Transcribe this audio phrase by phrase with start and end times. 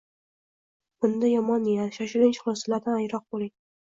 [1.03, 3.53] Bunda yomon niyat, shoshilinch xulosalardan yiroq bo‘ling.